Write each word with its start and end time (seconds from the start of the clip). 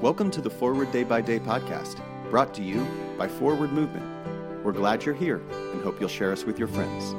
Welcome 0.00 0.30
to 0.32 0.40
the 0.40 0.50
Forward 0.50 0.92
Day 0.92 1.04
by 1.04 1.20
Day 1.20 1.38
podcast, 1.38 2.00
brought 2.30 2.54
to 2.54 2.62
you 2.62 2.86
by 3.18 3.26
Forward 3.26 3.72
Movement. 3.72 4.04
We're 4.64 4.72
glad 4.72 5.04
you're 5.04 5.14
here 5.14 5.42
and 5.50 5.82
hope 5.82 6.00
you'll 6.00 6.08
share 6.08 6.32
us 6.32 6.44
with 6.44 6.58
your 6.58 6.68
friends. 6.68 7.14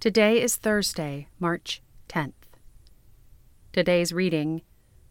Today 0.00 0.42
is 0.42 0.56
Thursday, 0.56 1.28
March 1.38 1.80
10th. 2.08 2.32
Today's 3.72 4.12
reading 4.12 4.62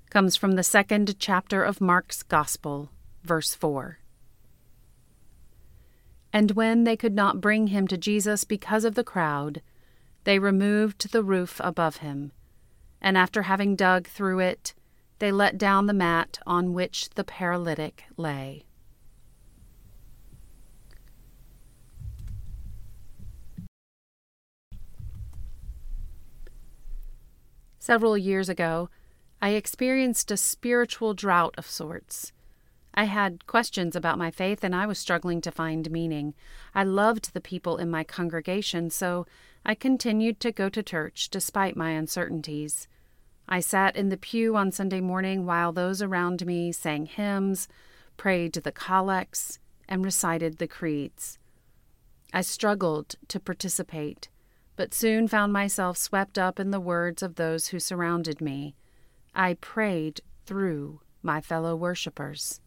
comes 0.09 0.35
from 0.35 0.51
the 0.51 0.63
second 0.63 1.17
chapter 1.17 1.63
of 1.63 1.79
Mark's 1.79 2.21
Gospel, 2.23 2.89
verse 3.23 3.53
4. 3.55 3.99
And 6.33 6.51
when 6.51 6.85
they 6.85 6.95
could 6.95 7.13
not 7.13 7.41
bring 7.41 7.67
him 7.67 7.87
to 7.87 7.97
Jesus 7.97 8.43
because 8.43 8.85
of 8.85 8.95
the 8.95 9.03
crowd, 9.03 9.61
they 10.23 10.39
removed 10.39 11.11
the 11.11 11.23
roof 11.23 11.59
above 11.63 11.97
him, 11.97 12.31
and 13.01 13.17
after 13.17 13.43
having 13.43 13.75
dug 13.75 14.07
through 14.07 14.39
it, 14.39 14.73
they 15.19 15.31
let 15.31 15.57
down 15.57 15.87
the 15.87 15.93
mat 15.93 16.39
on 16.45 16.73
which 16.73 17.09
the 17.11 17.23
paralytic 17.23 18.05
lay. 18.17 18.65
Several 27.77 28.15
years 28.15 28.47
ago, 28.47 28.89
I 29.41 29.49
experienced 29.49 30.29
a 30.29 30.37
spiritual 30.37 31.15
drought 31.15 31.55
of 31.57 31.67
sorts. 31.67 32.31
I 32.93 33.05
had 33.05 33.47
questions 33.47 33.95
about 33.95 34.17
my 34.17 34.31
faith 34.31 34.63
and 34.63 34.75
I 34.75 34.85
was 34.85 34.99
struggling 34.99 35.41
to 35.41 35.51
find 35.51 35.89
meaning. 35.89 36.33
I 36.75 36.83
loved 36.83 37.33
the 37.33 37.41
people 37.41 37.77
in 37.77 37.89
my 37.89 38.03
congregation, 38.03 38.89
so 38.89 39.25
I 39.65 39.75
continued 39.75 40.39
to 40.41 40.51
go 40.51 40.69
to 40.69 40.83
church 40.83 41.29
despite 41.29 41.75
my 41.75 41.91
uncertainties. 41.91 42.87
I 43.47 43.59
sat 43.59 43.95
in 43.95 44.09
the 44.09 44.17
pew 44.17 44.55
on 44.55 44.71
Sunday 44.71 45.01
morning 45.01 45.45
while 45.45 45.71
those 45.71 46.01
around 46.01 46.45
me 46.45 46.71
sang 46.71 47.05
hymns, 47.05 47.67
prayed 48.17 48.53
the 48.53 48.71
collects, 48.71 49.59
and 49.87 50.03
recited 50.03 50.57
the 50.57 50.67
creeds. 50.67 51.37
I 52.33 52.41
struggled 52.41 53.15
to 53.27 53.39
participate 53.39 54.29
but 54.81 54.95
soon 54.95 55.27
found 55.27 55.53
myself 55.53 55.95
swept 55.95 56.39
up 56.39 56.59
in 56.59 56.71
the 56.71 56.79
words 56.79 57.21
of 57.21 57.35
those 57.35 57.67
who 57.67 57.79
surrounded 57.79 58.41
me. 58.41 58.75
I 59.35 59.53
prayed 59.53 60.21
through 60.47 61.01
my 61.21 61.39
fellow 61.39 61.75
worshippers. 61.75 62.61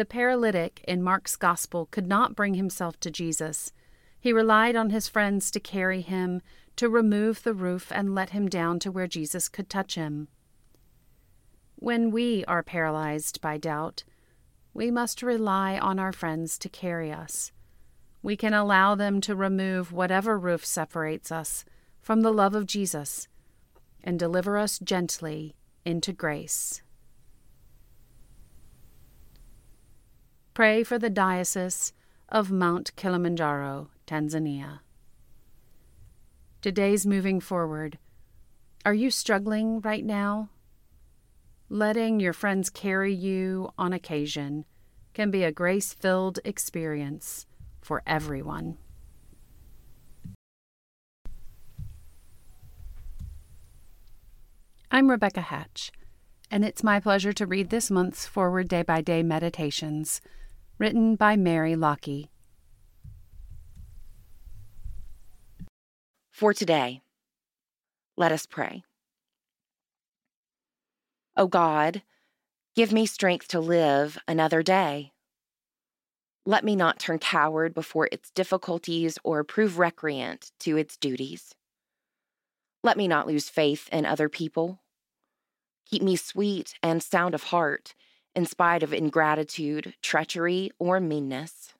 The 0.00 0.06
paralytic 0.06 0.82
in 0.88 1.02
Mark's 1.02 1.36
Gospel 1.36 1.84
could 1.90 2.06
not 2.06 2.34
bring 2.34 2.54
himself 2.54 2.98
to 3.00 3.10
Jesus. 3.10 3.70
He 4.18 4.32
relied 4.32 4.74
on 4.74 4.88
his 4.88 5.08
friends 5.08 5.50
to 5.50 5.60
carry 5.60 6.00
him, 6.00 6.40
to 6.76 6.88
remove 6.88 7.42
the 7.42 7.52
roof 7.52 7.92
and 7.94 8.14
let 8.14 8.30
him 8.30 8.48
down 8.48 8.78
to 8.78 8.90
where 8.90 9.06
Jesus 9.06 9.46
could 9.46 9.68
touch 9.68 9.96
him. 9.96 10.28
When 11.76 12.10
we 12.10 12.46
are 12.46 12.62
paralyzed 12.62 13.42
by 13.42 13.58
doubt, 13.58 14.04
we 14.72 14.90
must 14.90 15.22
rely 15.22 15.78
on 15.78 15.98
our 15.98 16.12
friends 16.12 16.56
to 16.60 16.70
carry 16.70 17.12
us. 17.12 17.52
We 18.22 18.38
can 18.38 18.54
allow 18.54 18.94
them 18.94 19.20
to 19.20 19.36
remove 19.36 19.92
whatever 19.92 20.38
roof 20.38 20.64
separates 20.64 21.30
us 21.30 21.66
from 22.00 22.22
the 22.22 22.32
love 22.32 22.54
of 22.54 22.64
Jesus 22.64 23.28
and 24.02 24.18
deliver 24.18 24.56
us 24.56 24.78
gently 24.78 25.56
into 25.84 26.14
grace. 26.14 26.80
Pray 30.60 30.84
for 30.84 30.98
the 30.98 31.08
Diocese 31.08 31.94
of 32.28 32.50
Mount 32.50 32.94
Kilimanjaro, 32.94 33.88
Tanzania. 34.06 34.80
Today's 36.60 37.06
moving 37.06 37.40
forward. 37.40 37.96
Are 38.84 38.92
you 38.92 39.10
struggling 39.10 39.80
right 39.80 40.04
now? 40.04 40.50
Letting 41.70 42.20
your 42.20 42.34
friends 42.34 42.68
carry 42.68 43.14
you 43.14 43.70
on 43.78 43.94
occasion 43.94 44.66
can 45.14 45.30
be 45.30 45.44
a 45.44 45.50
grace 45.50 45.94
filled 45.94 46.40
experience 46.44 47.46
for 47.80 48.02
everyone. 48.06 48.76
I'm 54.90 55.08
Rebecca 55.08 55.40
Hatch, 55.40 55.90
and 56.50 56.66
it's 56.66 56.84
my 56.84 57.00
pleasure 57.00 57.32
to 57.32 57.46
read 57.46 57.70
this 57.70 57.90
month's 57.90 58.26
Forward 58.26 58.68
Day 58.68 58.82
by 58.82 59.00
Day 59.00 59.22
Meditations, 59.22 60.20
written 60.80 61.14
by 61.14 61.36
Mary 61.36 61.76
Lockie. 61.76 62.30
For 66.30 66.54
today, 66.54 67.02
let 68.16 68.32
us 68.32 68.46
pray. 68.46 68.82
O 71.36 71.46
God, 71.46 72.00
give 72.74 72.92
me 72.92 73.04
strength 73.04 73.46
to 73.48 73.60
live 73.60 74.16
another 74.26 74.62
day. 74.62 75.12
Let 76.46 76.64
me 76.64 76.74
not 76.74 76.98
turn 76.98 77.18
coward 77.18 77.74
before 77.74 78.08
its 78.10 78.30
difficulties 78.30 79.18
or 79.22 79.44
prove 79.44 79.78
recreant 79.78 80.50
to 80.60 80.78
its 80.78 80.96
duties. 80.96 81.54
Let 82.82 82.96
me 82.96 83.06
not 83.06 83.26
lose 83.26 83.50
faith 83.50 83.86
in 83.92 84.06
other 84.06 84.30
people. 84.30 84.80
Keep 85.90 86.00
me 86.00 86.16
sweet 86.16 86.72
and 86.82 87.02
sound 87.02 87.34
of 87.34 87.44
heart 87.44 87.94
in 88.34 88.46
spite 88.46 88.82
of 88.82 88.92
ingratitude, 88.92 89.94
treachery, 90.02 90.70
or 90.78 91.00
meanness. 91.00 91.74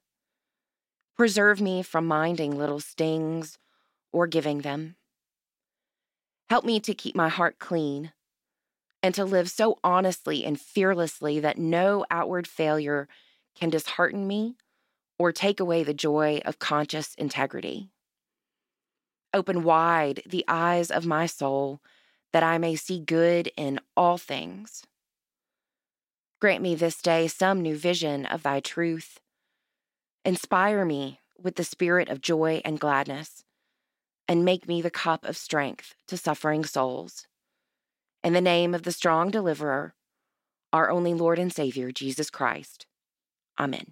Preserve 1.16 1.60
me 1.60 1.82
from 1.82 2.06
minding 2.06 2.56
little 2.56 2.80
stings 2.80 3.58
or 4.12 4.26
giving 4.26 4.60
them. 4.60 4.96
Help 6.48 6.64
me 6.64 6.80
to 6.80 6.94
keep 6.94 7.14
my 7.14 7.28
heart 7.28 7.58
clean 7.58 8.12
and 9.02 9.14
to 9.14 9.24
live 9.24 9.50
so 9.50 9.78
honestly 9.84 10.44
and 10.44 10.60
fearlessly 10.60 11.40
that 11.40 11.58
no 11.58 12.04
outward 12.10 12.46
failure 12.46 13.08
can 13.54 13.70
dishearten 13.70 14.26
me 14.26 14.56
or 15.18 15.32
take 15.32 15.60
away 15.60 15.84
the 15.84 15.94
joy 15.94 16.40
of 16.44 16.58
conscious 16.58 17.14
integrity. 17.14 17.90
Open 19.32 19.62
wide 19.62 20.22
the 20.26 20.44
eyes 20.48 20.90
of 20.90 21.06
my 21.06 21.26
soul 21.26 21.80
that 22.32 22.42
I 22.42 22.58
may 22.58 22.74
see 22.76 22.98
good 22.98 23.50
in 23.56 23.78
all 23.96 24.18
things. 24.18 24.82
Grant 26.40 26.62
me 26.62 26.74
this 26.74 27.02
day 27.02 27.28
some 27.28 27.60
new 27.60 27.76
vision 27.76 28.24
of 28.24 28.42
thy 28.42 28.60
truth. 28.60 29.20
Inspire 30.24 30.86
me 30.86 31.20
with 31.38 31.56
the 31.56 31.64
spirit 31.64 32.08
of 32.08 32.22
joy 32.22 32.62
and 32.64 32.80
gladness, 32.80 33.44
and 34.26 34.42
make 34.44 34.66
me 34.66 34.80
the 34.80 34.90
cup 34.90 35.26
of 35.26 35.36
strength 35.36 35.94
to 36.06 36.16
suffering 36.16 36.64
souls. 36.64 37.26
In 38.24 38.32
the 38.32 38.40
name 38.40 38.74
of 38.74 38.84
the 38.84 38.92
strong 38.92 39.30
deliverer, 39.30 39.94
our 40.72 40.90
only 40.90 41.12
Lord 41.12 41.38
and 41.38 41.52
Savior, 41.52 41.92
Jesus 41.92 42.30
Christ. 42.30 42.86
Amen. 43.58 43.88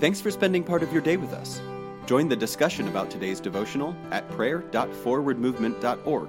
Thanks 0.00 0.22
for 0.22 0.30
spending 0.30 0.64
part 0.64 0.82
of 0.82 0.92
your 0.92 1.02
day 1.02 1.18
with 1.18 1.32
us. 1.34 1.60
Join 2.06 2.28
the 2.28 2.36
discussion 2.36 2.88
about 2.88 3.10
today's 3.10 3.40
devotional 3.40 3.94
at 4.10 4.26
prayer.forwardmovement.org, 4.30 6.28